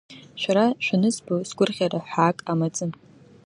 Шәара 0.41 0.65
шәанызбо 0.83 1.35
сгәырӷьара 1.49 1.99
ҳәаак 2.09 2.37
амаӡам! 2.51 2.91